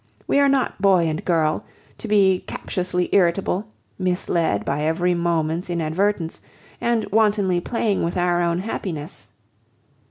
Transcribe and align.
We 0.25 0.39
are 0.39 0.49
not 0.49 0.81
boy 0.81 1.05
and 1.07 1.23
girl, 1.23 1.63
to 1.99 2.07
be 2.07 2.39
captiously 2.47 3.07
irritable, 3.11 3.67
misled 3.99 4.65
by 4.65 4.81
every 4.81 5.13
moment's 5.13 5.69
inadvertence, 5.69 6.41
and 6.81 7.05
wantonly 7.11 7.59
playing 7.61 8.01
with 8.01 8.17
our 8.17 8.41
own 8.41 8.57
happiness." 8.61 9.27